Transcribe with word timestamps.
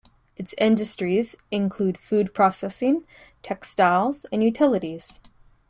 Its 0.35 0.55
industries 0.57 1.35
include 1.51 1.95
food 1.95 2.33
processing, 2.33 3.05
textiles, 3.43 4.25
and 4.31 4.43
utilities. 4.43 5.19